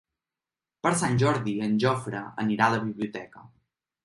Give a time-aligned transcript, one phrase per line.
[0.87, 3.45] Per Sant Jordi en Jofre anirà a la biblioteca.